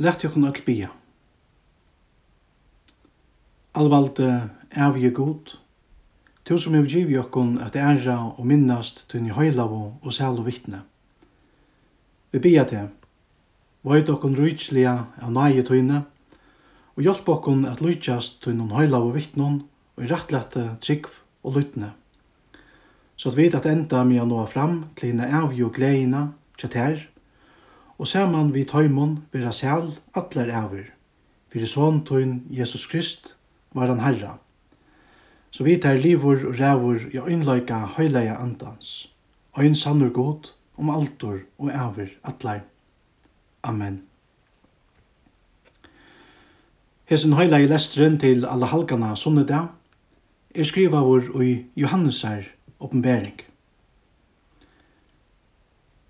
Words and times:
Lært 0.00 0.22
jokken 0.24 0.46
öll 0.48 0.62
bia. 0.64 0.88
Alvalde 3.76 4.48
avje 4.72 5.10
god, 5.12 5.52
tu 6.44 6.56
som 6.56 6.72
hev 6.72 6.86
giv 6.88 7.10
jokken 7.12 7.58
at 7.60 7.76
æra 7.76 8.32
og 8.38 8.46
minnast 8.48 9.04
tunni 9.12 9.34
høylavo 9.36 9.82
og 10.00 10.16
sæl 10.16 10.40
og 10.40 10.46
vittne. 10.48 10.80
Vi 12.32 12.40
bia 12.40 12.64
til, 12.64 12.88
vajt 13.84 14.08
okkun 14.08 14.38
rujtslia 14.40 14.96
av 15.20 15.36
nage 15.36 15.66
tunne, 15.68 16.06
og 16.96 17.04
hjelp 17.04 17.28
okkun 17.28 17.68
at 17.68 17.84
lujtjast 17.84 18.40
tunni 18.40 18.72
høylavo 18.72 19.12
vittnun 19.12 19.60
og 19.96 20.06
i 20.06 20.08
rattlete 20.08 20.70
trygg 20.80 21.12
og 21.44 21.60
lytne. 21.60 21.92
Så 23.16 23.28
at 23.28 23.36
vi 23.36 23.52
at 23.52 23.68
enda 23.68 24.06
mi 24.08 24.16
a 24.16 24.24
nå 24.24 24.40
fram 24.48 24.86
til 24.96 25.12
hina 25.12 25.28
avje 25.44 25.68
gleina, 25.68 26.30
tjater, 26.56 27.11
og 28.02 28.08
saman 28.10 28.48
vi 28.50 28.64
tøymon 28.66 29.12
vera 29.30 29.52
sæl 29.54 29.92
atler 30.18 30.48
æver. 30.50 30.86
Fyrir 31.52 31.68
son 31.70 32.00
tøyn 32.02 32.40
Jesus 32.50 32.86
Krist 32.90 33.36
var 33.78 33.86
han 33.86 34.00
herra. 34.02 34.38
Så 35.50 35.62
vi 35.62 35.76
tar 35.78 36.00
livor 36.02 36.40
og 36.48 36.58
rævor 36.58 37.04
i 37.12 37.20
øynløyka 37.20 37.76
høyleia 37.96 38.34
andans. 38.42 39.12
Øyn 39.58 39.74
sannur 39.74 40.08
god 40.08 40.48
om 40.76 40.90
altor 40.90 41.38
og 41.58 41.68
æver 41.68 42.08
atler. 42.24 42.60
Amen. 43.62 44.02
Hesen 47.04 47.36
høyleia 47.38 47.68
lestren 47.70 48.18
til 48.18 48.46
alle 48.50 48.66
halgana 48.66 49.14
sunnedag 49.14 49.68
er 50.54 50.64
skrivavur 50.64 51.42
i 51.42 51.66
Johannesar 51.76 52.50
oppenbering. 52.80 53.38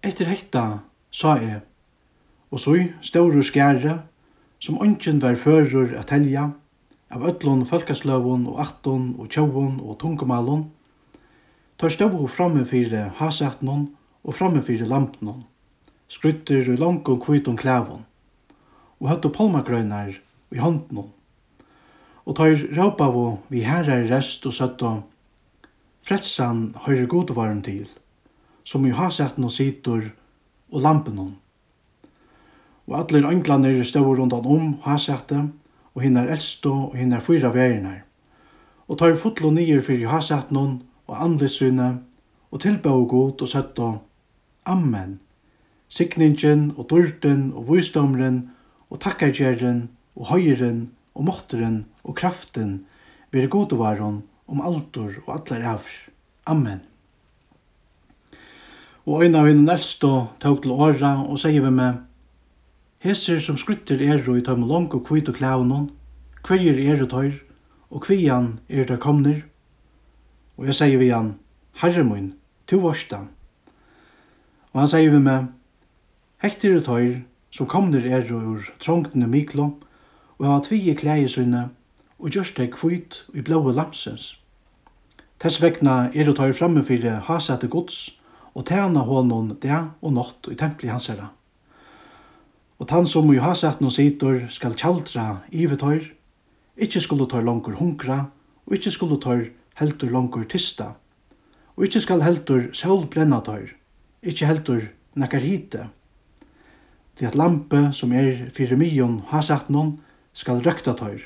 Etter 0.03 0.33
hekta 0.33 0.65
sa 1.11 1.37
jeg 1.37 1.61
og 2.53 2.61
så 2.61 2.75
i 2.77 2.89
store 3.01 3.43
skære, 3.43 3.95
som 4.61 4.79
ønsken 4.85 5.23
var 5.23 5.39
fører 5.41 5.97
at 5.99 6.11
telja, 6.13 6.51
av 7.13 7.25
øtlån, 7.29 7.65
folkesløvån 7.69 8.45
og 8.53 8.61
atton 8.61 9.09
og 9.21 9.31
tjåvån 9.33 9.81
og 9.81 9.99
tungemalen, 10.01 10.67
tar 11.81 11.93
stå 11.93 12.09
framme 12.29 12.65
for 12.69 12.97
hasetnån 13.19 13.89
og 14.25 14.35
framme 14.37 14.63
for 14.63 14.85
lampnån, 14.93 15.43
skrytter 16.09 16.71
og 16.73 16.79
langt 16.79 17.09
og 17.09 17.25
kvitt 17.25 17.49
om 17.49 17.57
klævån, 17.57 18.05
og 19.01 19.09
høtte 19.09 19.33
palmagrøyner 19.33 20.15
i 20.53 20.61
håndnån. 20.61 21.11
Og 22.25 22.37
tar 22.37 22.55
råpa 22.77 23.09
av 23.09 23.39
vi 23.49 23.65
herre 23.67 24.05
rest 24.13 24.47
og 24.47 24.55
søtta, 24.55 25.01
Fretsan 26.03 26.75
høyre 26.83 27.07
godvaren 27.07 27.61
til, 27.63 27.87
som 28.67 28.87
i 28.87 28.91
hasetnån 28.91 29.55
sitter 29.55 30.11
og 30.73 30.83
lampnån 30.83 31.42
og 32.89 32.99
allir 32.99 33.29
ønglaner 33.29 33.83
stod 33.85 34.19
rundt 34.19 34.33
om 34.33 34.77
hasette, 34.85 35.49
og 35.95 36.03
hinnar 36.03 36.31
eldstå 36.33 36.73
og 36.73 36.97
hinnar 36.97 37.21
fyra 37.21 37.53
veginar. 37.53 38.03
Og 38.89 38.99
tar 38.99 39.17
fotlo 39.17 39.51
nyer 39.51 39.83
fyrir 39.85 40.09
hasetnon 40.09 40.83
og 41.07 41.25
andlitsyne, 41.25 42.01
og 42.51 42.61
tilbæg 42.61 43.09
god 43.09 43.43
og 43.43 43.49
søtto, 43.49 43.93
Amen. 44.65 45.21
Sikningen 45.89 46.73
og 46.77 46.87
dyrten 46.91 47.53
og 47.53 47.67
vysdomren 47.69 48.51
og 48.91 49.01
takkargjeren 49.03 49.89
og 50.17 50.29
høyren 50.31 50.91
og 51.15 51.27
måtteren 51.27 51.83
og 52.05 52.17
kraften 52.17 52.85
vire 53.33 53.51
godvaron 53.51 54.23
om 54.47 54.63
altor 54.63 55.19
og 55.27 55.35
allar 55.35 55.67
av. 55.75 55.91
Amen. 56.47 56.81
Og 59.07 59.25
øyna 59.25 59.43
av 59.43 59.51
hinn 59.51 59.67
eldstå 59.67 60.13
tåg 60.43 60.63
til 60.63 60.77
åra 60.77 61.17
og 61.25 61.41
sier 61.43 61.65
vi 61.65 61.75
med, 61.75 61.99
Hesir 63.03 63.41
som 63.43 63.57
skrytter 63.59 63.99
er 63.99 64.21
i 64.23 64.43
tøyme 64.47 64.69
lang 64.71 64.93
og 64.95 65.01
kvitt 65.09 65.27
og 65.29 65.35
klævnån, 65.35 65.89
hverjer 66.47 66.77
er 66.79 67.01
og 67.03 67.09
tøyr, 67.11 67.33
og 67.91 68.05
kvian 68.05 68.61
er 68.69 68.85
der 68.87 68.97
komner. 68.97 69.43
Og 70.57 70.67
jeg 70.67 70.75
sier 70.79 70.99
vi 70.99 71.09
han, 71.11 71.33
Herre 71.83 72.05
min, 72.07 72.35
to 72.71 72.79
varsta. 72.79 73.25
Og 74.71 74.81
han 74.85 74.93
sier 74.95 75.11
vi 75.11 75.19
meg, 75.19 75.51
Hektir 76.47 76.79
og 76.79 76.87
tøyr, 76.87 77.19
som 77.51 77.67
komner 77.67 78.07
er 78.07 78.31
ur 78.31 78.71
trångtene 78.79 79.27
miklo, 79.27 79.73
og 80.39 80.47
hava 80.47 80.63
tvi 80.63 80.95
klæje 80.95 81.27
sunne, 81.35 81.67
og 82.23 82.31
gjørst 82.31 82.63
deg 82.63 82.71
kvitt 82.79 83.25
i 83.35 83.43
blåe 83.43 83.75
lamsens. 83.75 84.37
Tess 85.43 85.59
vegna 85.59 86.13
er 86.15 86.31
og 86.31 86.39
tøyr 86.39 86.55
framme 86.55 86.87
fyrir 86.87 87.19
hasete 87.27 87.67
gods, 87.67 88.13
og 88.55 88.71
tæna 88.71 89.03
hånden 89.11 89.57
det 89.59 89.87
og 89.99 90.13
nått 90.15 90.55
i 90.55 90.55
templi 90.55 90.87
hans 90.87 91.11
herra 91.11 91.33
og 92.83 92.89
tann 92.91 93.07
som 93.07 93.29
jo 93.31 93.39
har 93.39 93.55
sett 93.55 93.79
noen 93.79 93.95
sitor 93.95 94.41
skal 94.51 94.73
tjaldra 94.75 95.45
ivetøyr, 95.55 96.09
ikkje 96.75 97.05
skulle 97.05 97.29
tør 97.31 97.45
langur 97.47 97.77
hungra, 97.79 98.25
og 98.67 98.75
ikkje 98.75 98.91
skulle 98.97 99.21
tør 99.23 99.45
heldur 99.79 100.11
langur 100.11 100.43
tista, 100.51 100.89
og 101.77 101.87
ikkje 101.87 102.03
skal 102.03 102.25
heldur 102.27 102.65
sjål 102.75 103.05
brenna 103.13 103.39
tør, 103.47 103.69
ikkje 104.27 104.49
heldur 104.51 104.83
nekkar 105.15 105.47
hite. 105.47 105.85
Til 107.15 107.29
at 107.31 107.39
lampe 107.39 107.85
som 107.95 108.17
er 108.19 108.49
fyrir 108.57 108.81
mion 108.81 109.21
noen 109.69 109.95
skal 110.35 110.65
røkta 110.67 110.97
tør, 110.99 111.23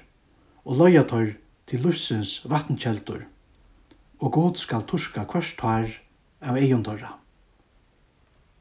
og 0.69 0.77
løya 0.77 1.06
tør 1.09 1.38
til 1.73 1.81
lufsens 1.88 2.44
vattenkjeldur, 2.44 3.25
og 4.21 4.33
god 4.33 4.61
skal 4.61 4.84
torska 4.84 5.25
kvart 5.25 5.56
tør 5.56 5.88
av 6.44 6.61
eion 6.61 6.84
tørra. 6.84 7.17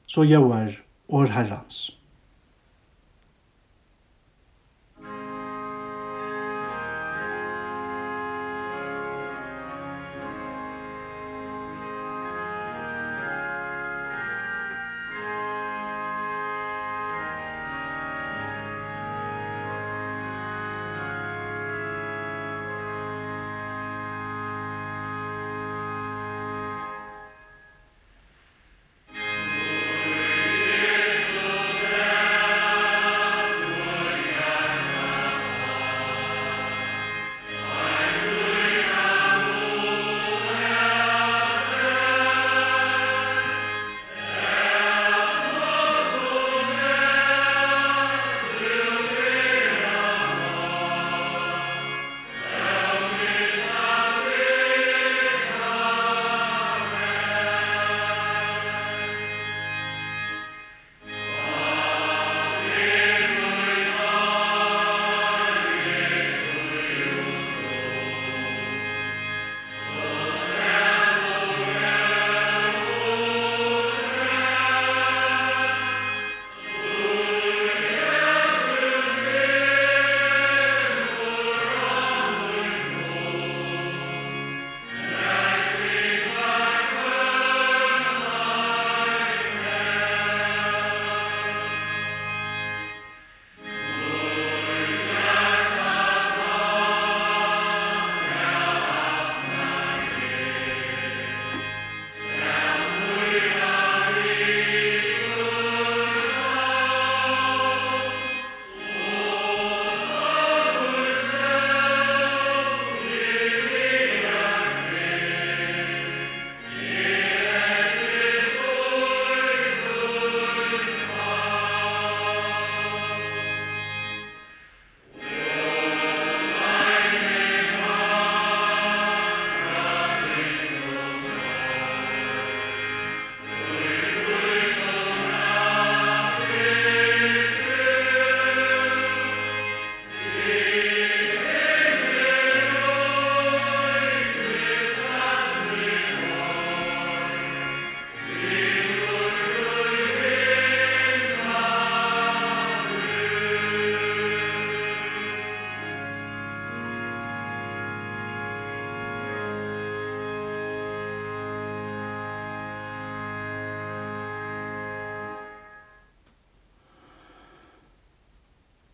Så 0.08 0.24
gjøver 0.24 0.80
år 1.12 1.36
herrans. 1.36 1.95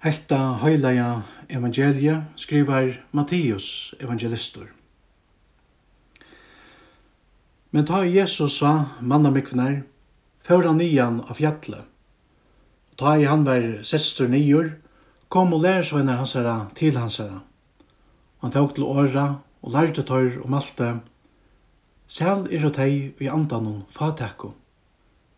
Hetta 0.01 0.57
høylaja 0.57 1.21
evangelia 1.45 2.23
skrivar 2.33 2.87
Matteus 3.13 3.93
evangelistur. 4.01 4.71
Men 7.69 7.85
ta 7.85 7.99
Jesus 8.01 8.55
sa 8.57 8.71
mannamikvnar, 8.97 9.83
fyrir 10.41 10.65
han 10.65 10.79
nian 10.81 11.19
av 11.29 11.37
fjallet. 11.37 11.85
Ta 12.97 13.13
i 13.13 13.27
han 13.29 13.45
var 13.45 13.83
sestur 13.85 14.25
nior, 14.31 14.71
kom 15.29 15.53
og 15.53 15.61
lærsvenner 15.67 16.17
hans 16.17 16.33
herra 16.33 16.55
til 16.79 16.97
hans 16.97 17.19
herra. 17.21 17.43
Han 18.41 18.55
tåg 18.55 18.73
til 18.73 18.87
åra 18.89 19.25
og 19.61 19.75
lærte 19.75 20.01
tøyr 20.01 20.39
om 20.41 20.55
alt 20.57 20.73
det. 20.81 20.95
Sel 22.09 22.47
er 22.49 22.65
og 22.65 22.73
tei 22.79 23.13
i 23.21 23.29
andanon 23.29 23.85
fatekko. 23.93 24.55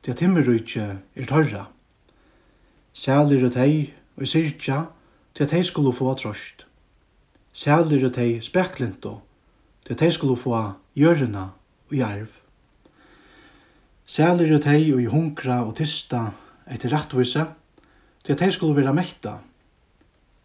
at 0.07 0.17
timmerrykje 0.17 0.87
er 1.15 1.25
tørra. 1.27 1.65
Sel 2.93 3.35
er 3.35 3.45
og 3.45 3.53
tei 3.59 3.93
og 4.17 4.27
syrkja 4.27 4.83
til 5.35 5.43
at 5.43 5.51
hei 5.51 5.63
skulle 5.63 5.93
få 5.93 6.13
trøst. 6.13 6.65
Sælir 7.53 8.05
og 8.05 8.13
tei 8.13 8.39
speklinto 8.41 9.17
til 9.85 9.93
at 9.93 10.01
hei 10.01 10.11
skulle 10.11 10.37
få 10.37 10.59
gjørna 10.95 11.49
og 11.89 11.97
jarv. 11.97 12.29
Sælir 14.05 14.55
og 14.55 14.61
tei 14.61 14.91
og 14.93 15.01
i 15.01 15.09
hunkra 15.09 15.63
og 15.65 15.75
tysta 15.75 16.27
etter 16.71 16.93
rettvise 16.93 17.45
til 18.23 18.33
at 18.33 18.41
hei 18.41 18.51
skulle 18.51 18.77
vera 18.77 18.93
mekta. 18.93 19.37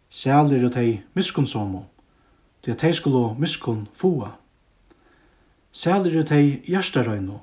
Sælir 0.09 0.65
og 0.65 0.73
tei 0.73 1.01
miskunnsomo 1.13 1.85
til 2.63 2.71
at 2.71 2.81
hei 2.81 2.93
skulle 2.93 3.35
miskunn 3.39 3.87
fua. 3.93 4.31
Sælir 5.71 6.19
og 6.19 6.27
tei 6.27 6.61
hjertarøyno 6.65 7.39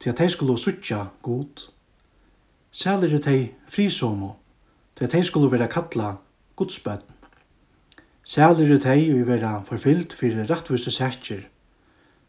til 0.00 0.10
at 0.10 0.18
hei 0.18 0.28
skulle 0.28 0.58
suttja 0.58 1.06
god. 1.22 1.70
Sælir 2.72 3.16
og 3.18 3.22
tei 3.22 3.54
frisomo 3.68 4.36
til 4.96 5.04
at 5.04 5.12
de 5.12 5.24
skulle 5.24 5.52
være 5.52 5.68
kalla 5.68 6.14
godsbøtten. 6.56 7.14
Sælir 8.24 8.72
er 8.72 8.78
de 8.78 9.20
og 9.20 9.26
være 9.26 9.62
forfyllt 9.66 10.12
for 10.12 10.50
rettvise 10.50 10.90
sætjer, 10.90 11.40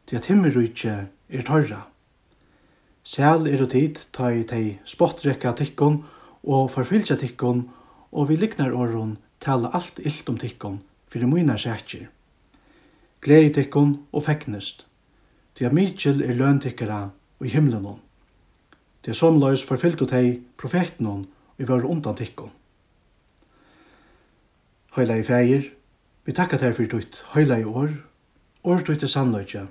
til 0.08 0.16
at 0.16 0.26
himmelrykje 0.26 1.08
er 1.30 1.42
tørra. 1.42 1.88
Sæl 3.04 3.48
er 3.48 3.64
og 3.64 3.70
tid 3.70 3.96
ta 4.14 4.28
i 4.30 4.44
de 4.44 4.78
spottrekka 4.86 5.52
tikkon 5.52 6.04
og 6.44 6.72
forfylltja 6.72 7.16
tikkon, 7.16 7.70
og 8.12 8.30
vi 8.30 8.36
liknar 8.36 8.76
åren 8.76 9.18
tala 9.42 9.70
alt 9.74 10.00
illt 10.00 10.30
om 10.30 10.38
tikkon 10.38 10.82
for 11.08 11.20
det 11.20 11.30
mine 11.30 11.58
sætjer. 11.58 12.08
Glei 13.22 13.50
tikkon 13.50 14.04
og 14.12 14.24
feknest, 14.24 14.86
til 15.56 15.66
at 15.66 15.74
mykjel 15.74 16.22
er 16.22 16.34
løntikkara 16.34 17.10
og 17.40 17.46
i 17.46 17.50
himmelen. 17.50 18.02
Det 19.06 19.12
er 19.12 19.18
somløys 19.18 19.64
forfyllt 19.64 20.02
og 20.02 20.14
profetnon 20.58 21.26
og 21.26 21.37
vi 21.58 21.66
var 21.66 21.86
undan 21.86 22.16
tikkum. 22.16 22.50
Høyla 24.98 25.18
i 25.18 25.24
feir, 25.26 25.74
vi 26.26 26.34
takka 26.34 26.58
þær 26.62 26.74
fyrir 26.78 26.92
tutt 26.94 27.24
høyla 27.34 27.60
i 27.62 27.66
år, 27.66 27.92
år 28.66 28.80
tutt 28.86 29.00
til 29.04 29.10
sannløyja, 29.12 29.68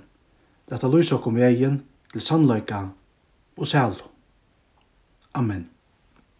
leta 0.71 0.87
lys 0.91 1.11
okkum 1.15 1.35
vegin 1.39 1.81
til 2.13 2.21
sannløyka 2.23 2.79
og 3.57 3.67
sælu. 3.67 4.05
Amen. 5.35 5.69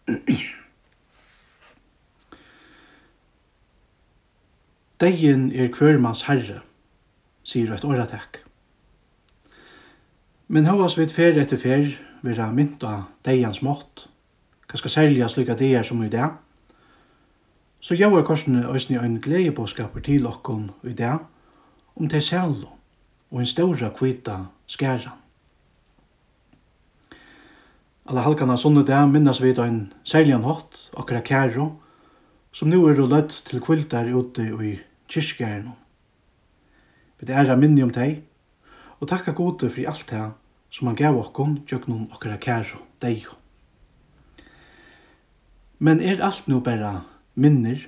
Degin 4.98 5.52
er 5.54 5.68
kvørmans 5.70 6.24
herre, 6.26 6.60
sier 7.46 7.70
et 7.74 7.84
åratak. 7.86 8.42
Men 10.48 10.66
hovas 10.66 10.98
vid 10.98 11.12
fer 11.14 11.38
etter 11.38 11.60
fer, 11.60 11.92
vera 12.26 12.50
mynt 12.50 12.82
av 12.82 13.04
deians 13.28 13.62
mått, 13.62 14.07
kanskje 14.68 14.90
særlig 14.90 15.22
av 15.24 15.32
slika 15.32 15.54
det 15.54 15.86
som 15.86 16.02
i 16.04 16.08
det. 16.08 16.28
Så 17.80 17.94
jeg 17.94 18.10
var 18.12 18.24
korsene 18.26 18.66
øyne 18.68 19.04
en 19.04 19.20
gledebåskaper 19.20 20.00
til 20.00 20.26
okkon 20.26 20.70
i 20.84 20.92
det, 20.92 21.18
om 21.96 22.08
til 22.08 22.22
sælo 22.22 22.68
og 23.30 23.40
en 23.40 23.46
ståra 23.46 23.90
kvita 23.90 24.46
skæra. 24.66 25.16
Alla 28.08 28.20
halkana 28.20 28.56
sunnu 28.56 28.82
dag 28.82 29.08
minnes 29.08 29.42
vi 29.42 29.50
ein 29.60 29.92
særlig 30.04 30.32
en 30.32 30.44
hatt, 30.44 30.90
akkurat 30.96 31.24
kæro, 31.24 31.72
som 32.52 32.68
nu 32.68 32.86
er 32.86 32.96
løtt 32.96 33.42
til 33.50 33.60
kviltar 33.60 34.08
ute 34.14 34.42
i 34.42 34.78
kyrkjæren. 35.08 35.72
Vi 37.20 37.26
det 37.26 37.34
er 37.36 37.56
minni 37.56 37.82
um 37.82 37.90
tei 37.90 38.22
og 39.00 39.08
takka 39.08 39.32
gode 39.32 39.70
for 39.70 39.88
alt 39.88 40.06
det 40.10 40.30
som 40.70 40.86
han 40.86 40.96
gav 40.96 41.18
okkon, 41.18 41.62
tjøknon 41.66 42.08
okkara 42.12 42.36
kæro, 42.36 42.78
deio. 43.02 43.47
Men 45.78 46.00
er 46.00 46.22
alt 46.24 46.48
nu 46.48 46.60
bara 46.60 47.04
minner? 47.34 47.86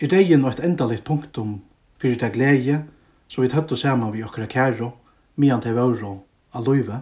Er 0.00 0.10
degen 0.10 0.44
og 0.44 0.56
et 0.56 0.64
endaligt 0.64 1.04
punktum 1.04 1.60
fyrir 1.98 2.18
det 2.18 2.32
glede 2.34 2.82
så 3.28 3.42
vi 3.42 3.48
tøttu 3.48 3.76
saman 3.76 4.12
vi 4.12 4.24
okkara 4.24 4.46
kæro, 4.46 4.90
mian 5.36 5.60
til 5.62 5.74
våro, 5.74 6.26
loive? 6.54 7.00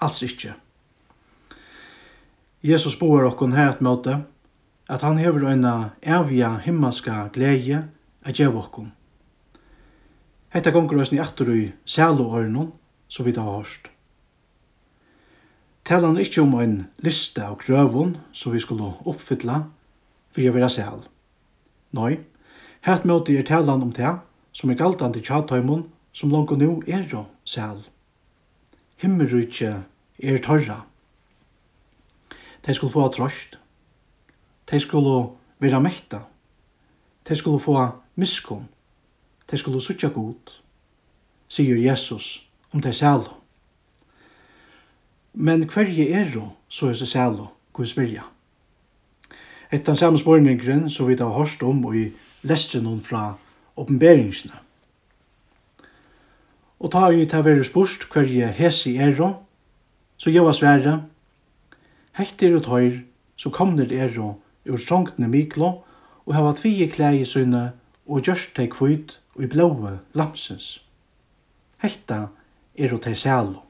Alls 0.00 0.22
ikkje. 0.22 0.54
Jesus 2.62 2.96
boar 2.98 3.26
okkon 3.26 3.52
her 3.52 3.72
et 3.72 3.80
møte, 3.80 4.18
at 4.88 5.02
han 5.02 5.18
hever 5.18 5.48
eina 5.50 5.92
evia 6.02 6.56
himmelska 6.64 7.28
glede 7.34 7.84
at 8.24 8.36
djev 8.36 8.56
okkon. 8.56 8.92
Hetta 10.52 10.70
gongur 10.70 11.00
oss 11.00 11.12
ni 11.12 11.18
aftur 11.18 11.54
i 11.54 11.72
sælo 11.84 12.28
ornon, 12.28 12.72
så 13.08 13.22
vi 13.22 13.32
da 13.32 13.40
har 13.40 13.62
hørst 13.62 13.91
talan 15.84 16.18
ikkje 16.18 16.42
om 16.42 16.54
ein 16.60 16.76
lista 17.02 17.48
av 17.50 17.58
krøvun 17.62 18.16
som 18.32 18.52
vi 18.54 18.60
skulle 18.62 18.92
oppfylla 19.08 19.62
for 20.32 20.46
å 20.46 20.54
vera 20.54 20.70
sel. 20.70 21.02
Nei, 21.92 22.20
hett 22.86 23.06
møte 23.08 23.34
er 23.34 23.46
tala 23.46 23.74
om 23.74 23.90
det 23.94 24.14
som 24.52 24.70
er 24.70 24.78
galtande 24.78 25.22
tjatøymon 25.22 25.88
som 26.12 26.30
langt 26.32 26.54
nu 26.58 26.82
er 26.86 27.06
jo 27.10 27.26
sel. 27.44 27.82
Himmelrykje 29.02 29.72
er 30.22 30.38
torra. 30.44 30.82
De 32.62 32.74
skulle 32.74 32.92
få 32.92 33.08
trøst. 33.08 33.58
De 34.70 34.80
skulle 34.80 35.32
vera 35.58 35.80
mekta. 35.82 36.22
De 37.28 37.36
skulle 37.36 37.60
få 37.60 37.88
miskunn. 38.14 38.68
De 39.50 39.58
skulle 39.58 39.80
suttja 39.80 40.08
god, 40.08 40.54
sier 41.48 41.76
Jesus 41.76 42.46
om 42.72 42.80
de 42.80 42.92
selen. 42.92 43.41
Men 45.32 45.64
hverje 45.64 46.08
er 46.12 46.28
jo, 46.34 46.48
så 46.68 46.88
er 46.88 46.98
det 46.98 47.08
sælo, 47.08 47.46
Guds 47.72 47.90
spyrja. 47.90 48.22
Etter 49.72 49.92
den 49.92 49.96
samme 49.96 50.18
spørningren 50.18 50.90
som 50.90 51.08
vi 51.08 51.16
da 51.16 51.24
har 51.24 51.38
hørt 51.38 51.62
om 51.62 51.84
og 51.84 51.96
i 51.96 52.10
lestren 52.42 53.00
fra 53.00 53.38
oppenberingsene. 53.76 54.58
Og 56.80 56.92
ta 56.92 57.06
i 57.08 57.24
til 57.24 57.38
å 57.38 57.46
være 57.46 57.64
spørst 57.64 58.08
hverje 58.12 58.50
hesi 58.58 58.96
er 59.00 59.14
jo, 59.16 59.30
så 60.18 60.30
gjør 60.30 60.50
jeg 60.50 60.58
svære, 60.58 60.94
hekter 62.18 62.56
og 62.58 62.64
tøyr, 62.66 63.00
så 63.36 63.50
kommer 63.50 63.88
det 63.88 64.00
er 64.02 64.12
jo 64.12 64.34
ur 64.68 64.78
strongtene 64.78 65.30
miklo, 65.30 65.72
og 66.26 66.34
hava 66.34 66.52
tvige 66.58 66.90
klei 66.92 67.22
i 67.22 67.26
sønne, 67.26 67.72
og 68.06 68.26
gjørst 68.26 68.52
teg 68.58 68.74
kvitt 68.74 69.16
og 69.34 69.46
i 69.46 69.50
blåe 69.50 69.98
lamsens. 70.18 70.82
Hekta 71.82 72.26
er 72.76 72.92
jo 72.92 72.98
teg 73.02 73.16
sælo. 73.16 73.62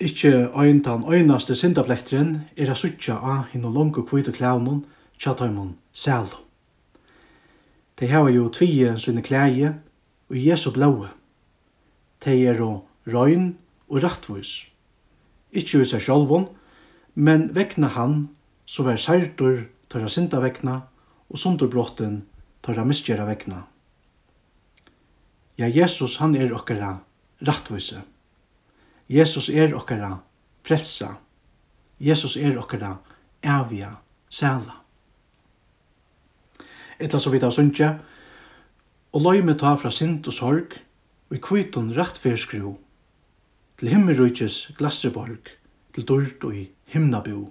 Ikkje 0.00 0.50
øyntan 0.60 1.04
øynaste 1.08 1.54
syndaplekteren 1.54 2.40
er 2.56 2.70
a 2.70 2.74
suttja 2.74 3.14
av 3.16 3.46
hinn 3.48 3.64
og 3.64 3.72
langt 3.72 3.96
kvitt 4.08 4.26
og 4.28 4.34
klævnun 4.36 4.82
tja 5.16 5.32
tøymon 5.32 5.70
sælo. 5.92 6.42
De 7.96 8.08
hava 8.10 8.28
jo 8.28 8.50
tvie 8.52 8.98
sunne 9.00 9.22
klæje 9.24 9.70
og 10.28 10.36
Jesu 10.36 10.70
blaue. 10.70 11.08
De 12.24 12.34
er 12.44 12.60
jo 12.60 12.84
røyn 13.06 13.54
og 13.88 14.02
rattvus. 14.02 14.68
Ikke 15.52 15.78
vi 15.78 15.86
seg 15.88 16.04
sjolvun, 16.04 16.44
men 17.14 17.54
vekna 17.54 17.88
han 17.94 18.28
så 18.66 18.84
vær 18.84 19.00
særtur 19.00 19.62
tørra 19.88 20.10
synda 20.12 20.42
vekna 20.44 20.74
og 21.30 21.38
sundurbrotten 21.38 22.18
tørra 22.62 22.84
misgjera 22.84 23.24
vekna. 23.24 23.62
Ja, 25.56 25.72
Jesus 25.72 26.18
han 26.20 26.36
er 26.36 26.52
okkara 26.52 26.98
rattvoise. 27.48 28.02
Jesus 29.08 29.48
er 29.48 29.74
okkara 29.76 30.16
frelsa. 30.66 31.16
Jesus 32.00 32.36
er 32.36 32.58
okkara 32.58 32.96
evia 33.42 33.92
sæla. 34.28 34.82
Etla 36.98 37.20
så 37.20 37.30
vidt 37.30 37.44
av 37.46 37.52
sunnje, 37.54 37.90
og 39.12 39.22
løy 39.22 39.42
med 39.44 39.60
ta 39.60 39.74
fra 39.78 39.92
sint 39.92 40.26
og 40.26 40.34
sorg, 40.34 40.74
og 41.30 41.36
i 41.36 41.42
kviton 41.42 41.92
rettferskru, 41.96 42.76
til 43.76 43.92
himmelrujtjes 43.92 44.72
glasseborg, 44.78 45.52
til 45.94 46.06
dørt 46.08 46.44
og 46.44 46.56
i 46.56 46.68
himnabu. 46.92 47.50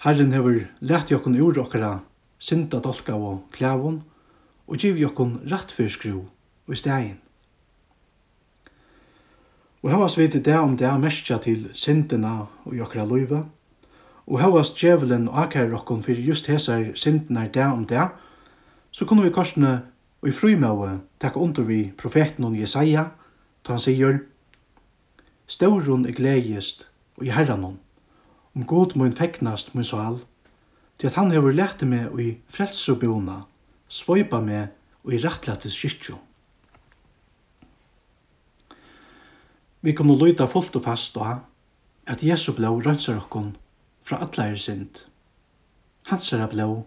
Herren 0.00 0.32
hever 0.32 0.70
lett 0.80 1.10
jokken 1.12 1.36
ur 1.36 1.58
okkara 1.60 1.98
sinta 2.40 2.80
dolka 2.80 3.18
og 3.18 3.50
klævon, 3.52 4.00
og 4.70 4.78
giv 4.78 4.96
jokken 4.96 5.40
rettferskru 5.50 6.22
og 6.22 6.72
i 6.72 6.78
stegin. 6.78 7.18
Og 9.82 9.90
hevast 9.94 10.18
vit 10.18 10.34
det 10.44 10.58
om 10.58 10.76
det 10.76 10.90
mestja 11.00 11.38
til 11.40 11.70
syndina 11.72 12.46
og 12.64 12.74
jokra 12.76 13.06
løyve. 13.08 13.44
Og 14.26 14.40
hevast 14.42 14.76
djevelen 14.76 15.28
og 15.28 15.38
akar 15.46 15.72
okkon 15.72 16.02
fyrir 16.04 16.26
just 16.26 16.50
hesar 16.52 16.92
syndene 16.94 17.48
det 17.54 17.64
om 17.64 17.86
det, 17.86 18.08
så 18.92 19.06
kunne 19.06 19.24
vi 19.24 19.32
korsne 19.32 19.80
og 20.20 20.28
i 20.28 20.32
frumøve 20.36 20.98
takk 21.20 21.36
under 21.40 21.64
vi 21.64 21.92
profeten 21.96 22.44
og 22.44 22.58
Jesaja, 22.58 23.06
ta 23.64 23.72
han 23.72 23.80
sier, 23.80 24.20
Staurun 25.48 26.04
er 26.06 26.14
gledjest 26.14 26.86
og 27.16 27.24
i 27.26 27.32
herran 27.32 27.64
om, 27.64 27.78
om 28.54 28.66
god 28.66 28.96
mun 29.00 29.16
fegnast 29.16 29.74
mun 29.74 29.84
sal, 29.84 30.20
til 31.00 31.08
at 31.08 31.16
han 31.16 31.32
hever 31.32 31.56
lærte 31.56 31.88
meg 31.88 32.12
og 32.12 32.20
i 32.20 32.30
frelsubjona, 32.52 33.46
svøypa 33.88 34.42
meg 34.44 34.68
og 35.04 35.16
i 35.16 35.22
rattlattes 35.24 35.78
kyrkjom. 35.80 36.20
Vi 39.80 39.92
kunne 39.92 40.16
lyda 40.16 40.46
fullt 40.46 40.76
og 40.76 40.84
fast 40.84 41.14
da 41.14 41.38
at 42.10 42.22
Jesu 42.22 42.52
blå 42.52 42.74
rønser 42.80 43.16
okkon 43.16 43.54
fra 44.04 44.18
atleir 44.24 44.56
sind. 44.56 44.98
Hans 46.06 46.32
er 46.32 46.46
blå 46.52 46.84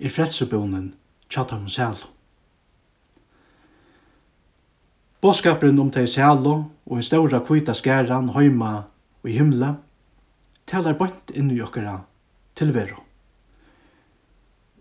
er 0.00 0.10
frelsebonen 0.10 0.92
tjatar 1.30 1.56
om 1.56 1.68
sælo. 1.68 2.10
Båskaperen 5.22 5.78
om 5.78 5.90
teg 5.94 6.08
selo 6.10 6.54
og 6.84 6.96
en 6.98 7.06
ståra 7.06 7.38
kvita 7.46 7.76
skæran 7.78 8.32
høyma 8.34 8.72
og 9.22 9.28
i 9.30 9.36
himla 9.38 9.76
talar 10.66 10.98
bort 10.98 11.30
inn 11.30 11.52
i 11.54 11.60
okkara 11.62 12.00
tilvero. 12.58 12.98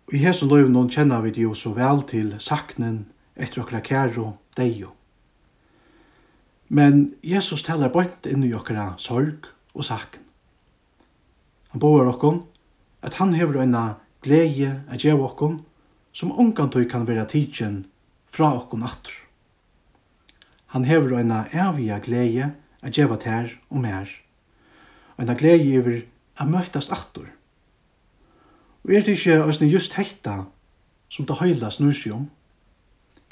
Og 0.10 0.16
i 0.18 0.24
hese 0.26 0.50
løyvnån 0.50 0.90
kjenner 0.90 1.22
vi 1.22 1.36
det 1.36 1.46
jo 1.46 1.54
så 1.54 1.76
vel 1.78 2.02
til 2.10 2.34
saknen 2.42 3.06
etter 3.38 3.62
okkara 3.62 3.86
kæro 3.86 4.34
deio. 4.58 4.96
Men 6.72 7.16
Jesus 7.22 7.66
talar 7.68 7.90
bort 7.92 8.24
inn 8.24 8.46
i 8.48 8.54
okkara 8.56 8.94
sorg 8.96 9.50
og 9.76 9.84
sakn. 9.84 10.22
Han 11.74 11.82
boar 11.84 12.08
okkom 12.14 12.38
at 13.04 13.18
han 13.20 13.34
hevur 13.36 13.60
eina 13.60 13.98
gleði 14.24 14.70
at 14.88 15.04
geva 15.04 15.26
okkom 15.28 15.58
som 16.16 16.32
ongantoy 16.32 16.86
kan 16.88 17.04
vera 17.10 17.26
tidsin 17.28 17.82
fra 18.32 18.54
okkom 18.56 18.86
aftur. 18.88 19.18
Han 20.72 20.88
hevur 20.88 21.18
eina 21.20 21.42
eviga 21.52 21.98
gleði 22.00 22.48
at 22.48 22.96
geva 22.96 23.20
tær 23.20 23.52
og 23.68 23.84
mer. 23.84 24.08
Eina 25.20 25.36
gleði 25.36 25.76
yvir 25.82 26.00
at 26.40 26.48
møttast 26.48 26.96
aftur. 26.96 27.28
Og 28.88 28.96
er 28.96 29.04
det 29.04 29.18
ikkje 29.18 29.42
æsne 29.44 29.68
just 29.68 30.00
hekta 30.00 30.46
som 31.12 31.28
det 31.28 31.42
høyla 31.44 31.68
snur 31.68 31.92
seg 31.92 32.16
om? 32.16 32.26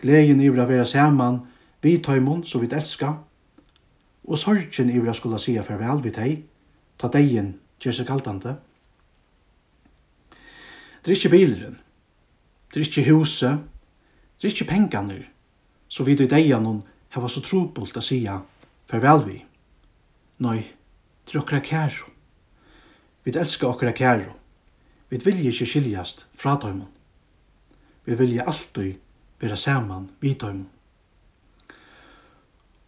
Gleðin 0.03 0.43
yvir 0.43 0.65
at 0.65 0.73
vera 0.75 0.91
saman 0.91 1.45
vi 1.79 1.95
tøymon 2.03 2.43
som 2.43 2.59
vi 2.59 2.67
elskar, 2.75 3.21
og 4.29 4.37
sorgen 4.37 4.89
iver 4.89 5.09
jeg 5.09 5.15
skulle 5.15 5.39
sige 5.41 5.63
farvel 5.65 6.03
vi 6.03 6.13
teg, 6.13 6.43
ta 6.99 7.09
degen 7.09 7.55
gjør 7.81 7.95
seg 7.97 8.07
kaltante. 8.07 8.55
Det 11.01 11.11
er 11.11 11.17
ikke 11.17 11.33
bileren, 11.33 11.79
det 12.69 12.81
er 12.81 12.85
ikke 12.85 13.09
huset, 13.09 13.65
det 14.37 14.47
er 14.47 14.53
ikke 14.53 14.69
pengene, 14.69 15.23
så 15.87 16.05
vidt 16.05 16.21
i 16.21 16.29
degen 16.29 16.63
noen 16.63 16.83
hava 17.09 17.29
så 17.31 17.41
trobult 17.41 17.97
å 17.97 18.05
sige 18.05 18.37
farvel 18.91 19.25
vi. 19.25 19.39
Nei, 20.45 20.59
det 21.25 21.35
er 21.35 21.41
okra 21.41 21.59
kæro. 21.59 22.11
Vi 23.25 23.33
elskar 23.33 23.73
okra 23.73 23.91
kæro. 23.91 24.35
Vi 25.09 25.17
vilja 25.25 25.49
ikke 25.49 25.65
skiljast 25.65 26.27
fra 26.37 26.53
døymon. 26.61 26.91
Vi 28.05 28.15
vilja 28.15 28.45
alltid 28.45 28.99
være 29.41 29.57
saman 29.57 30.09
vid 30.21 30.37
døymon. 30.43 30.78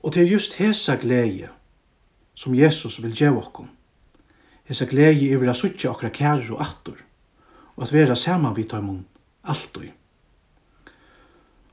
Og 0.03 0.13
det 0.13 0.23
er 0.23 0.31
just 0.31 0.57
hesa 0.57 0.95
glede 0.95 1.49
som 2.35 2.55
Jesus 2.55 3.01
vil 3.03 3.13
gjøre 3.15 3.37
okkom. 3.37 3.69
Hesa 4.65 4.85
glede 4.89 5.29
er 5.29 5.37
vera 5.37 5.53
suttje 5.53 5.89
okra 5.89 6.09
kærer 6.09 6.47
og 6.51 6.61
attor, 6.61 6.97
og 7.75 7.83
at 7.83 7.93
vera 7.93 8.15
saman 8.15 8.55
vi 8.57 8.63
tar 8.63 8.81
mun 8.81 9.05
alltid. 9.43 9.91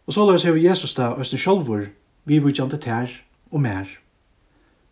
Og 0.06 0.14
så 0.14 0.24
lær 0.24 0.52
vi 0.52 0.66
Jesus 0.66 0.94
da 0.94 1.14
østne 1.20 1.38
sjolvor, 1.38 1.86
vi 2.24 2.38
vujtjante 2.38 2.76
tær 2.76 3.12
og 3.50 3.60
mer. 3.60 3.88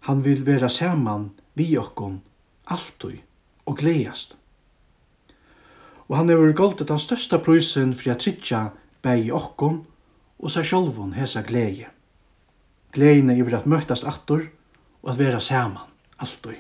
Han 0.08 0.24
vil 0.24 0.46
vera 0.46 0.68
saman 0.68 1.30
vi 1.54 1.76
okkom 1.78 2.20
alltid 2.66 3.18
og 3.66 3.76
gledast. 3.76 4.36
Og 6.08 6.16
han 6.16 6.28
hefur 6.28 6.52
goldet 6.52 6.88
den 6.88 6.98
størsta 6.98 7.38
prysen 7.42 7.94
for 7.94 8.12
at 8.12 8.22
trytja 8.22 8.68
bæg 9.02 9.26
i 9.26 9.34
okkom 9.34 9.82
og 10.38 10.52
seg 10.52 10.68
sjolvon 10.68 11.16
hesa 11.16 11.42
glede 11.42 11.95
gleina 12.96 13.36
yfir 13.36 13.60
at 13.60 13.68
møtast 13.68 14.06
aftur 14.08 14.46
og 15.02 15.12
at 15.12 15.18
vera 15.20 15.40
saman, 15.40 15.84
alltoi. 16.18 16.56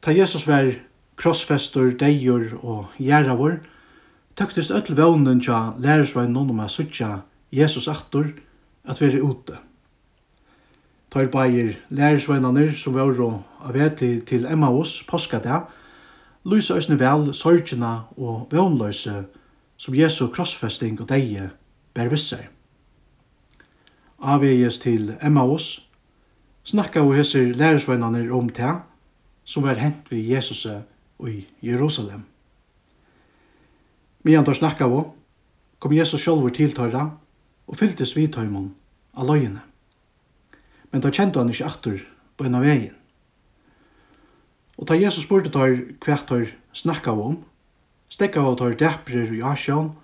Ta 0.00 0.14
Jesus 0.14 0.46
var 0.46 0.70
krossfestur, 1.18 1.90
deigur 1.98 2.52
og 2.62 2.92
gjerravor, 3.02 3.58
tøktist 4.38 4.70
öll 4.70 4.94
vånen 4.94 5.40
tja 5.42 5.72
lærersvein 5.82 6.30
noen 6.32 6.52
om 6.54 6.60
a 6.62 6.68
suttja 6.70 7.24
Jesus 7.50 7.88
aftur 7.88 8.28
at 8.86 9.00
vera 9.02 9.18
ute. 9.18 9.58
Ta 11.10 11.24
er 11.24 11.32
bægir 11.32 11.74
lærersveinanir 11.90 12.76
som 12.78 12.94
var 12.94 13.18
av 13.18 13.42
aveti 13.66 14.20
til 14.20 14.46
Emmaus, 14.46 15.02
påskada, 15.08 15.64
lysa 16.44 16.76
òsne 16.78 16.98
vel 17.00 17.32
sorgina 17.34 18.06
og 18.16 18.46
vånløse 18.52 19.24
som 19.76 19.94
Jesu 19.94 20.28
krossfesting 20.28 21.00
og 21.00 21.08
deie 21.08 21.50
bær 21.96 22.12
vissar. 22.12 22.44
Avveges 24.20 24.78
til 24.78 25.14
Emmaus, 25.24 25.88
snakka 26.64 27.00
og 27.00 27.16
hesser 27.16 27.54
lærersvennerne 27.56 28.28
om 28.32 28.48
det 28.48 28.74
som 29.44 29.62
var 29.62 29.80
hent 29.80 30.10
vi 30.10 30.34
Jesus 30.34 30.66
og 30.66 31.30
i 31.30 31.46
Jerusalem. 31.62 32.24
Medan 34.22 34.44
tar 34.44 34.58
snakka 34.58 34.88
og 34.90 35.14
kom 35.78 35.92
Jesus 35.92 36.20
sjolver 36.20 36.50
til 36.50 36.74
tøyra 36.74 37.10
og 37.66 37.78
fylltes 37.78 38.16
vi 38.16 38.26
tøymon 38.26 38.72
av 39.14 39.28
løyene. 39.30 39.62
Men 40.92 41.02
da 41.04 41.12
kjente 41.14 41.38
han 41.38 41.50
ikke 41.52 41.68
aktor 41.68 42.00
på 42.36 42.46
en 42.46 42.58
av 42.58 42.66
veien. 42.66 42.94
Og 44.76 44.88
da 44.88 44.98
Jesus 44.98 45.24
spurte 45.24 45.52
tøyr 45.52 45.94
hva 46.04 46.18
tøyr 46.28 46.50
snakka 46.76 47.14
om, 47.14 47.38
stekka 48.12 48.42
og 48.42 48.58
tøyr 48.60 48.76
dæprer 48.80 49.32
i 49.32 49.44
asjån 49.46 49.94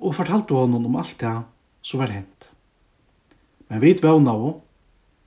og 0.00 0.14
fortalte 0.14 0.54
honom 0.54 0.86
om 0.86 0.96
alt 0.96 1.16
det 1.20 1.34
som 1.82 2.00
var 2.00 2.12
hent. 2.12 2.48
Men 3.68 3.80
vi 3.80 3.94
vevna 4.02 4.32
av 4.32 4.60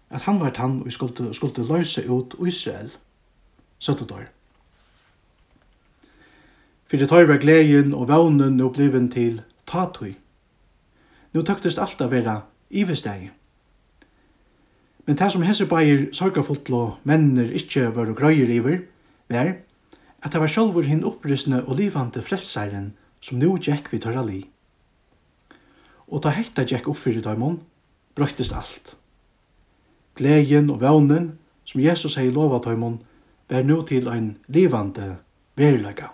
at 0.09 0.25
han 0.25 0.39
var 0.39 0.55
han 0.57 0.81
og 0.81 0.91
skulle, 0.91 1.33
skulle 1.33 1.67
løse 1.67 2.05
ut 2.09 2.35
Israel, 2.47 2.89
søttedår. 3.79 4.29
Fyrir 6.89 7.07
tøy 7.07 7.27
var 7.29 7.38
gleden 7.38 7.93
og 7.93 8.07
vevnen 8.09 8.57
nå 8.57 8.71
bliven 8.73 9.11
til 9.13 9.41
tatui. 9.69 10.15
Nå 11.33 11.43
tøktest 11.45 11.77
alt 11.77 12.01
av 12.01 12.09
vera 12.09 12.39
ivestegi. 12.69 13.29
Men 15.05 15.17
det 15.17 15.31
som 15.31 15.45
hese 15.45 15.65
bæir 15.69 16.07
sorgafullt 16.13 16.69
og 16.73 16.97
menner 17.03 17.49
ikkje 17.57 17.91
var 17.95 18.09
og 18.09 18.17
grøyer 18.17 18.49
iver, 18.49 18.81
var 19.29 19.55
at 20.21 20.33
det 20.33 20.41
var 20.41 20.51
sjálfur 20.51 20.85
hinn 20.85 21.05
opprisne 21.05 21.61
og 21.63 21.77
livande 21.77 22.21
frelsaren 22.25 22.91
som 23.21 23.39
nu 23.39 23.55
gikk 23.57 23.91
vi 23.93 24.01
tørra 24.01 24.25
li 24.25 24.43
og 26.09 26.23
ta 26.23 26.33
hetta 26.33 26.65
gekk 26.65 26.89
upp 26.89 26.97
fyrir 26.97 27.21
dæmon, 27.21 27.59
brøttist 28.15 28.55
alt. 28.55 28.95
Gleien 30.17 30.69
og 30.69 30.81
vånen 30.81 31.37
som 31.69 31.81
Jesus 31.81 32.17
hei 32.17 32.31
lova 32.33 32.59
dæmon, 32.65 32.99
var 33.49 33.63
nu 33.63 33.81
til 33.81 34.07
ein 34.09 34.37
livande 34.47 35.17
verilega. 35.57 36.09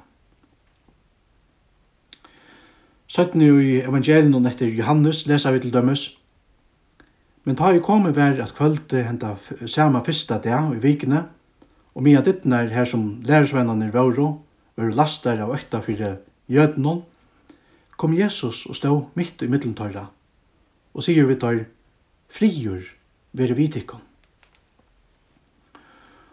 Søttene 3.08 3.48
i 3.64 3.80
evangelien 3.82 4.46
etter 4.46 4.68
Johannes 4.68 5.26
lesa 5.28 5.52
vi 5.52 5.60
til 5.64 5.74
dømes. 5.74 6.18
Men 7.46 7.56
ta 7.56 7.72
i 7.72 7.80
komi 7.80 8.12
vær 8.16 8.42
at 8.44 8.56
kvölde 8.58 9.04
henta 9.06 9.36
sama 9.68 10.02
fyrsta 10.04 10.40
dag 10.44 10.74
i 10.74 10.82
vikene, 10.82 11.26
og 11.96 12.04
mia 12.04 12.22
dittnar 12.22 12.68
her 12.74 12.86
som 12.86 13.22
lærersvennanir 13.24 13.94
vauro, 13.94 14.42
var 14.76 14.92
lastar 14.92 15.40
av 15.40 15.54
økta 15.56 15.80
fyrir 15.82 16.18
jødnon, 16.52 17.04
kom 17.98 18.14
Jesus 18.14 18.66
og 18.66 18.76
stå 18.76 18.94
mitt 19.16 19.42
i 19.42 19.50
middeltøyra, 19.52 20.06
og 20.94 21.04
sier 21.04 21.28
vi 21.28 21.38
tar, 21.40 21.64
frigjør 22.36 22.84
vere 23.36 23.56
vitikon. 23.58 24.04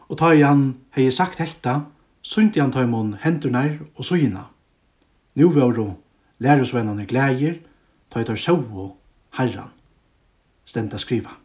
Og 0.09 0.19
ta 0.21 0.33
i 0.35 0.43
han 0.45 0.75
hei 0.97 1.09
sagt 1.15 1.41
hekta, 1.41 1.87
sundi 2.23 2.61
han 2.61 2.73
tøymon 2.75 3.17
hendurnar 3.23 3.79
og 3.97 4.05
søyna. 4.05 4.49
Nu 5.35 5.51
var 5.55 5.79
hun 5.79 5.97
lærersvennerne 6.43 7.07
glæger, 7.07 7.61
ta 8.11 8.21
i 8.21 8.27
tar 8.29 8.37
sjå 8.37 8.59
og 8.59 8.97
herran. 9.39 9.71
Stenda 10.65 10.99
skriva. 10.99 11.39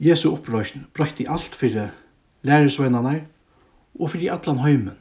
Jesu 0.00 0.30
opprøsjen 0.32 0.86
brøkti 0.96 1.26
alt 1.28 1.54
fyrir 1.54 1.92
lærersvennerne 2.42 3.26
og 3.94 4.10
fyrir 4.10 4.32
allan 4.32 4.64
heimen. 4.64 4.96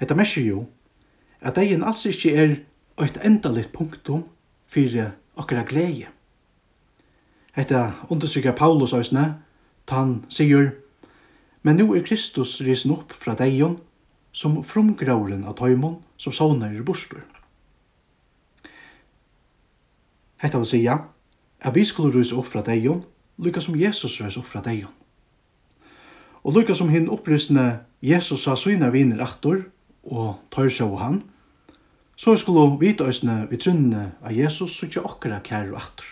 Hetta 0.00 0.14
mesjer 0.14 0.46
jo 0.46 0.64
at 1.40 1.56
degin 1.56 1.84
alls 1.84 2.06
ikkje 2.06 2.32
er 2.36 2.56
eit 3.00 3.18
endaligt 3.24 3.72
punktum 3.72 4.24
fyrir 4.68 5.12
okkara 5.36 5.64
glede. 5.68 6.10
Hetta 7.56 7.92
undersøkja 8.08 8.52
Paulus 8.52 8.92
òsne, 8.92 9.40
han 9.90 10.24
sigur, 10.28 10.70
men 11.62 11.76
nu 11.76 11.94
er 11.94 12.04
Kristus 12.06 12.60
risen 12.60 12.92
opp 12.94 13.12
fra 13.12 13.34
deion, 13.34 13.80
som 14.32 14.60
frumgrauren 14.64 15.42
av 15.44 15.56
taimon, 15.58 15.96
som 16.16 16.32
saunar 16.32 16.70
i 16.70 16.84
bostur. 16.86 17.24
Hetta 20.38 20.60
vil 20.62 20.70
sija, 20.70 20.96
at 21.60 21.74
vi 21.74 21.84
skulle 21.84 22.14
rysa 22.14 22.38
opp 22.38 22.46
fra 22.52 22.62
deion, 22.62 23.02
lykka 23.42 23.60
som 23.60 23.76
Jesus 23.76 24.20
rysa 24.22 24.40
opp 24.40 24.48
fra 24.52 24.62
deion. 24.64 24.92
Og 26.44 26.54
lykka 26.56 26.74
som 26.78 26.88
hinn 26.88 27.10
opprystne 27.10 27.82
Jesus 28.00 28.46
sa 28.46 28.54
sina 28.56 28.88
viner 28.94 29.20
aktor, 29.24 29.66
og 30.10 30.40
tørsjå 30.50 30.88
han, 30.98 31.22
så 32.20 32.34
skulle 32.36 32.76
vi 32.80 32.92
tøysene 32.98 33.46
vi 33.50 33.56
trunne 33.56 34.10
av 34.20 34.34
Jesus 34.36 34.74
så 34.76 34.88
ikke 34.88 35.04
okkara 35.08 35.40
kære 35.44 35.72
og 35.72 35.78
atter. 35.80 36.08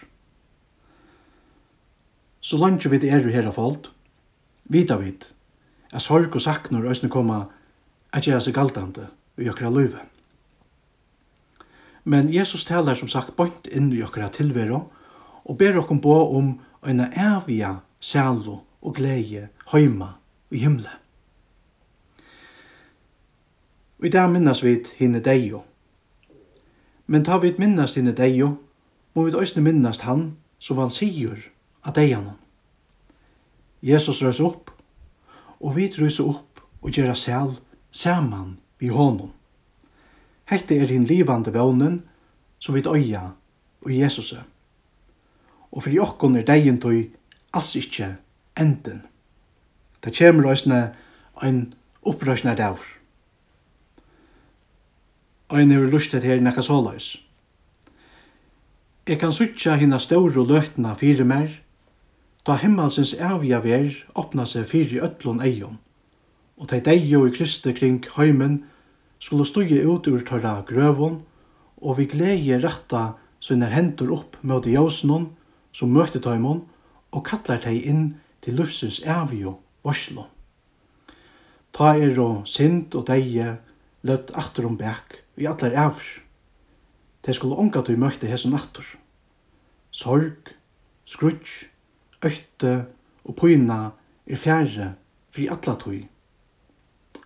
Så 2.40 2.56
langt 2.56 2.86
vi 2.86 3.00
er 3.08 3.20
jo 3.20 3.32
her 3.34 3.50
av 3.50 3.58
folk, 3.58 3.90
vita 4.64 4.96
vi 4.96 5.16
at 5.92 6.02
sorg 6.02 6.34
og 6.34 6.40
saknor 6.40 6.86
øysene 6.88 7.10
koma 7.12 7.46
at 8.12 8.24
gjøre 8.24 8.40
seg 8.44 8.54
galdande 8.56 9.08
i 9.36 9.48
okkara 9.48 9.72
løyve. 9.72 10.04
Men 12.04 12.32
Jesus 12.32 12.64
talar 12.64 12.96
som 12.96 13.08
sagt 13.08 13.36
bort 13.36 13.66
inn 13.68 13.90
i 13.92 14.02
okkara 14.04 14.30
tilvero 14.32 14.86
og 15.44 15.58
ber 15.60 15.76
okkom 15.80 16.00
på 16.00 16.14
om 16.38 16.54
eina 16.80 17.10
avia 17.34 17.74
sælo 18.00 18.62
og 18.80 18.96
glede 18.96 19.48
heima 19.72 20.14
i 20.50 20.62
himmelen. 20.62 21.07
I 23.98 24.08
dag 24.08 24.30
minnas 24.30 24.62
vit 24.62 24.92
hinne 24.98 25.18
deio. 25.18 25.64
Men 27.06 27.24
ta 27.24 27.38
vit 27.42 27.56
minnast 27.58 27.96
hinne 27.98 28.12
deio, 28.14 28.52
må 29.14 29.24
vi 29.26 29.32
òsne 29.34 29.62
minnast 29.64 30.04
han 30.06 30.36
som 30.62 30.78
han 30.78 30.92
sigur 30.94 31.40
at 31.82 31.96
deianon. 31.96 32.36
Jesus 33.82 34.22
røs 34.22 34.38
opp, 34.40 34.70
og 35.58 35.74
vit 35.74 35.98
røs 35.98 36.20
opp 36.22 36.62
og 36.78 36.94
gjerra 36.94 37.16
sel 37.18 37.56
saman 37.90 38.58
vi 38.78 38.92
honom. 38.94 39.32
Hette 40.46 40.78
er 40.78 40.86
hin 40.86 41.04
livande 41.04 41.50
vånen 41.50 42.04
som 42.62 42.78
vit 42.78 42.86
øya 42.86 43.24
og 43.82 43.90
Jesus. 43.90 44.30
Og 45.72 45.82
for 45.82 45.90
jokkon 45.90 46.38
er 46.38 46.46
deien 46.46 46.78
tøy 46.78 47.10
alls 47.50 47.74
ikkje 47.74 48.12
enden. 48.54 49.02
Det 50.04 50.14
kjemur 50.14 50.52
òsne 50.54 50.94
ein 51.42 51.74
opprøsna 52.06 52.54
daur 52.54 52.97
og 55.48 55.60
en 55.60 55.72
er 55.72 55.86
lustet 55.88 56.24
her 56.24 56.40
nekka 56.44 56.62
såleis. 56.62 57.16
Eg 59.08 59.20
kan 59.22 59.32
sutja 59.32 59.78
hina 59.80 59.96
ståru 59.98 60.44
løtna 60.44 60.92
fyrir 61.00 61.24
mer, 61.24 61.48
da 62.44 62.58
himmelsens 62.60 63.14
avja 63.20 63.60
ver 63.64 63.94
opna 64.14 64.44
seg 64.46 64.68
fyrir 64.68 65.04
öllun 65.06 65.40
eion, 65.44 65.78
og 66.60 66.68
tei 66.68 66.80
deio 66.84 67.24
i 67.26 67.32
Kristi 67.32 67.72
kring 67.72 68.02
heimen 68.16 68.62
skulle 69.18 69.46
stuja 69.48 69.80
ut 69.88 70.08
ur 70.08 70.24
tørra 70.28 70.58
grøvun, 70.68 71.22
og 71.80 71.98
vi 71.98 72.08
glede 72.10 72.60
retta 72.60 73.14
sine 73.40 73.70
hendur 73.72 74.12
opp 74.16 74.36
mot 74.42 74.66
jausenun 74.66 75.30
som 75.72 75.92
møtte 75.94 76.20
tøymon, 76.20 76.64
og 77.12 77.24
kallar 77.24 77.62
tei 77.64 77.78
inn 77.88 78.18
til 78.44 78.58
lufsins 78.60 79.00
avjo 79.08 79.56
varslo. 79.86 80.26
Ta 81.72 81.94
er 81.96 82.18
og 82.20 82.44
sind 82.48 82.92
og 82.98 83.06
deie 83.08 83.54
løtt 84.04 84.34
atter 84.36 84.66
om 84.68 84.76
bæk, 84.76 85.22
i 85.38 85.46
allar 85.46 85.72
æver. 85.72 86.08
Tei 87.22 87.34
skulle 87.34 87.58
onga 87.58 87.82
tui 87.82 87.96
møtte 87.96 88.26
hesen 88.26 88.52
nattur. 88.54 88.86
Sorg, 89.90 90.52
skrutsk, 91.06 91.70
øytte 92.24 92.74
og 93.24 93.36
pyna 93.38 93.80
er 94.26 94.36
fjærre 94.36 94.92
fri 95.34 95.48
alla 95.48 95.74
tui. 95.78 96.02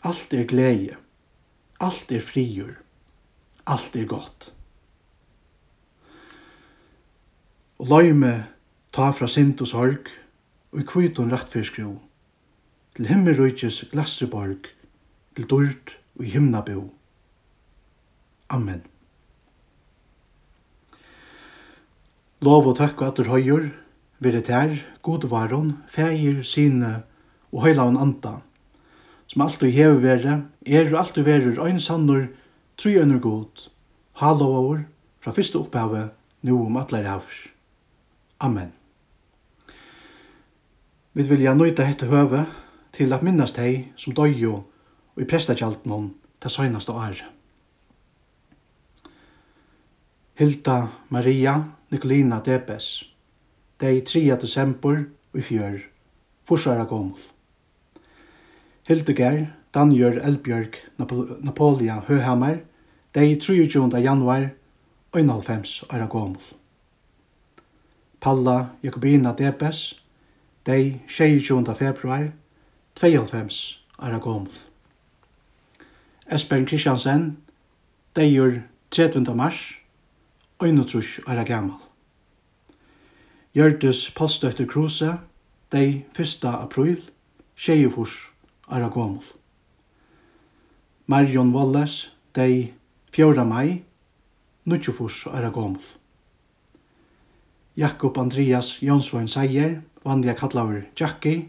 Alt 0.04 0.34
er 0.34 0.46
glede, 0.46 0.96
alt 1.80 2.12
er 2.12 2.20
friur. 2.20 2.82
alt 3.66 3.96
er 3.96 4.06
godt. 4.06 4.54
Og 7.78 7.86
løyme 7.86 8.32
ta 8.92 9.10
fra 9.10 9.28
sint 9.30 9.60
og 9.62 9.68
sorg, 9.70 10.10
og 10.72 10.80
i 10.80 10.86
kvitun 10.86 11.32
rettfyrskru, 11.32 11.94
til 12.96 13.06
himmelrujtjes 13.06 13.84
glasseborg, 13.92 14.66
til 15.36 15.48
dyrd 15.50 15.94
og 16.18 16.24
himnabo. 16.24 16.90
Amen. 18.52 18.82
Lov 22.42 22.66
og 22.68 22.76
takk 22.76 23.00
og 23.00 23.12
atter 23.12 23.30
høyur, 23.30 23.68
vire 24.22 24.42
god 25.02 25.24
varon, 25.30 25.76
feir, 25.88 26.42
sine 26.42 27.02
og 27.52 27.62
høylaun 27.64 27.96
anta, 27.96 28.40
som 29.26 29.42
alltid 29.42 29.72
hever 29.72 30.00
vere, 30.02 30.34
er 30.66 30.92
og 30.92 30.98
alltid 31.00 31.24
verur 31.24 31.64
ein 31.64 31.80
sannur, 31.80 32.28
tru 32.76 32.98
ønur 33.00 33.20
god, 33.20 33.68
halovavur, 34.20 34.84
fra 35.20 35.32
fyrste 35.32 35.58
opphavet, 35.58 36.10
nu 36.42 36.66
om 36.66 36.76
atleir 36.76 37.06
havs. 37.06 37.48
Amen. 38.40 38.72
Vi 41.14 41.22
vilja 41.28 41.54
nøyta 41.54 41.86
hette 41.86 42.08
høve 42.10 42.46
til 42.92 43.12
at 43.12 43.22
minnast 43.22 43.60
hei 43.60 43.92
som 43.96 44.16
døy 44.16 44.34
og 44.50 45.20
i 45.20 45.28
prestakjaltnon 45.28 46.10
til 46.42 46.50
søgnast 46.50 46.90
og 46.90 47.04
ære. 47.04 47.41
Hilda 50.34 50.88
Maria 51.10 51.62
Nikolina 51.90 52.40
Debes. 52.44 53.04
Dei 53.80 54.00
3. 54.00 54.36
desember 54.40 55.04
i 55.34 55.42
fjør. 55.44 55.82
Forsvara 56.48 56.86
gomul. 56.88 57.18
Hildegær 58.88 59.42
Danjør 59.74 60.16
Elbjørg 60.24 60.78
Napolia 61.44 61.98
Høhammer. 62.06 62.62
Dei 63.14 63.36
23. 63.36 64.00
januar 64.00 64.48
91. 65.12 65.84
ara 65.90 66.06
gomul. 66.06 66.40
Palla 68.20 68.70
Jakobina 68.82 69.34
Debes. 69.38 70.00
Dei 70.66 71.02
26. 71.08 71.76
februar 71.76 72.32
92 72.94 73.84
ara 73.98 74.18
gomul. 74.18 74.56
Espen 76.26 76.66
Kristiansen. 76.66 77.36
Dei 78.16 78.32
30. 78.90 79.36
mars 79.36 79.81
einutrush 80.62 81.20
er 81.26 81.44
gammal. 81.44 81.80
Gjørtes 83.52 84.10
postøtter 84.16 84.66
kruse, 84.66 85.18
dei 85.72 86.04
1. 86.16 86.44
april, 86.48 87.00
tjejefors 87.56 88.14
er 88.70 88.88
gamal. 88.88 89.24
Marion 91.06 91.52
Walles, 91.52 92.12
dei 92.34 92.72
4. 93.12 93.44
mai, 93.44 93.82
nutjefors 94.64 95.26
er 95.26 95.50
gamal. 95.50 95.82
Jakob 97.76 98.18
Andreas 98.18 98.78
Jonsvoin 98.82 99.28
Seier, 99.28 99.80
vanliga 100.04 100.34
kallaver 100.34 100.84
Jackie, 100.96 101.48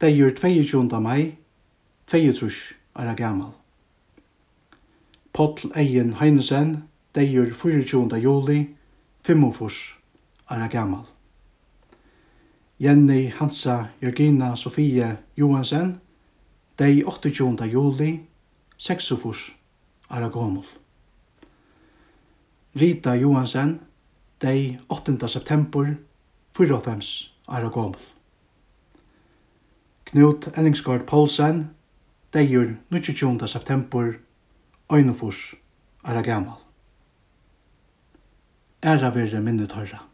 dei 0.00 0.14
gjør 0.16 0.34
22. 0.38 1.00
mai, 1.00 1.36
22 2.10 2.74
er 2.96 3.14
gamal. 3.14 3.52
Potl 5.32 5.70
Eien 5.76 6.16
Heinesen, 6.20 6.82
deigur 7.14 7.54
24. 7.54 8.16
juli, 8.22 8.76
45, 9.22 9.98
ara 10.46 10.68
gammal. 10.68 11.06
Jenny 12.78 13.32
Hansa 13.40 13.88
Jørgina 14.00 14.56
Sofie 14.56 15.16
Johansen, 15.36 16.00
dei 16.78 17.02
28. 17.04 17.66
juli, 17.70 18.20
46, 18.78 19.52
ara 20.08 20.28
gomul. 20.28 20.64
Rita 22.74 23.14
Johansen, 23.14 23.80
dei 24.40 24.78
8. 24.88 25.28
september, 25.28 25.96
45, 26.52 27.30
ara 27.46 27.68
gomul. 27.68 28.00
Knut 30.04 30.48
Ellingsgaard 30.56 31.06
Paulsen, 31.06 31.70
dei 32.32 32.48
29. 32.90 33.46
september, 33.46 34.18
41, 34.88 35.56
ara 36.02 36.22
gammal 36.22 36.71
æra 38.82 39.10
verre 39.14 39.40
minne 39.40 39.66
tørra. 39.66 40.04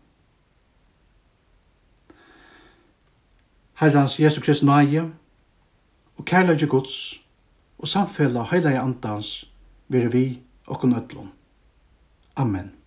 Herrans 3.79 4.21
Jesu 4.21 4.41
Krist 4.41 4.65
nage, 4.65 5.03
og 6.17 6.25
kærleidje 6.25 6.67
Guds, 6.67 7.21
og 7.79 7.89
samfella 7.89 8.43
heilige 8.43 8.79
andans, 8.79 9.51
vere 9.89 10.13
vi 10.13 10.41
og 10.67 10.81
kun. 10.81 10.95
Amen. 12.37 12.78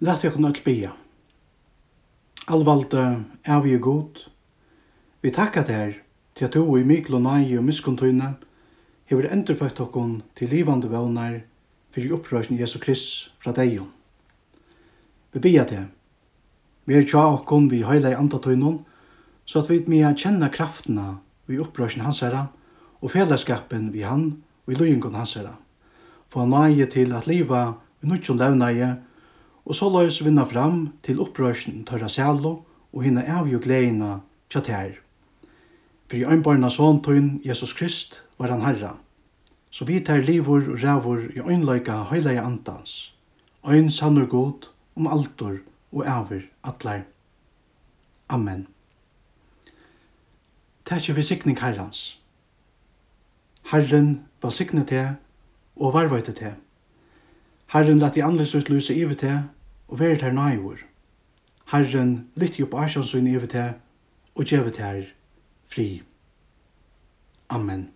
Lat 0.00 0.24
jeg 0.24 0.34
kunne 0.34 0.52
bia. 0.64 0.90
Alvalde, 2.52 3.24
er 3.44 3.60
vi 3.64 3.78
god. 3.78 4.26
Vi 5.22 5.30
takkar 5.30 5.64
der 5.64 5.92
til 6.36 6.44
at 6.44 6.52
du 6.54 6.76
i 6.76 6.82
mikl 6.84 7.14
og 7.14 7.22
nøy 7.24 7.56
og 7.56 7.64
miskunntøyne 7.64 8.34
hever 9.08 9.30
endurføkt 9.32 9.80
okkon 9.80 10.18
til 10.36 10.52
livande 10.52 10.90
vevnar 10.92 11.38
fyrir 11.96 12.12
opprøysen 12.12 12.60
Jesu 12.60 12.76
Krist 12.78 13.32
fra 13.40 13.54
deion. 13.56 13.88
Vi 15.32 15.40
bia 15.40 15.64
til. 15.64 15.88
Vi 16.84 16.94
er 16.94 17.08
tja 17.08 17.24
okkon 17.32 17.70
vi 17.72 17.80
heila 17.80 18.12
i 18.12 18.20
andatøynon, 18.20 18.82
så 19.46 19.64
at 19.64 19.72
vi 19.72 19.80
mea 19.88 20.12
kjenna 20.12 20.52
kraftena 20.52 21.22
vi 21.46 21.56
opprøysen 21.56 22.04
hans 22.04 22.20
herra 22.20 22.50
og 23.00 23.16
fellesskapen 23.16 23.94
vi 23.96 24.04
han 24.04 24.42
og 24.66 24.76
i 24.76 24.76
løyengon 24.76 25.16
hans 25.16 25.38
herra. 25.40 25.56
Få 26.28 26.44
nøye 26.44 26.84
til 26.84 27.16
at 27.16 27.26
liva 27.26 27.72
vi 28.02 28.12
nødjon 28.12 28.44
levnaie 28.44 28.96
og 29.66 29.74
så 29.74 29.88
løys 29.90 30.20
vinna 30.24 30.44
fram 30.46 30.92
til 31.02 31.20
opprørsen 31.20 31.84
tørra 31.84 32.08
sælo 32.08 32.52
og 32.92 33.02
hinna 33.02 33.24
avgjør 33.38 33.64
gleina 33.64 34.20
tja 34.50 34.62
tær. 34.62 34.94
For 36.06 36.16
i 36.16 36.24
øynbarna 36.24 36.70
såntøyn 36.70 37.40
Jesus 37.44 37.72
Krist 37.74 38.22
var 38.38 38.54
han 38.54 38.62
herra, 38.62 38.96
så 39.70 39.84
vi 39.84 39.98
tær 40.00 40.22
livur 40.22 40.62
og 40.70 40.82
rævor 40.82 41.18
i 41.34 41.40
øynløyka 41.40 42.04
i 42.14 42.36
antans. 42.36 43.12
øyn 43.68 43.90
sannur 43.90 44.26
god 44.26 44.68
om 44.96 45.06
altor 45.06 45.58
og 45.92 46.06
avir 46.06 46.42
atlar. 46.64 47.02
Amen. 48.28 48.66
Tætje 50.84 51.14
vi 51.14 51.22
sikning 51.22 51.60
herrans. 51.60 52.20
Herren 53.70 54.22
var 54.42 54.50
sikne 54.50 54.84
til 54.84 55.08
og 55.76 55.92
varvøyte 55.94 56.32
til. 56.32 56.54
Herren 57.72 57.98
lati 57.98 58.20
anleis 58.20 58.54
utlyse 58.54 58.94
ivet 58.94 59.18
til 59.18 59.42
og 59.88 59.98
veri 59.98 60.18
tær 60.18 60.32
nægur. 60.32 60.78
Herren 61.72 62.30
lytti 62.36 62.62
upp 62.62 62.74
asjansyn 62.74 63.26
i 63.26 63.34
evite 63.36 63.74
og 64.34 64.44
gjevet 64.44 64.76
her 64.76 65.02
fri. 65.72 66.02
Amen. 67.48 67.95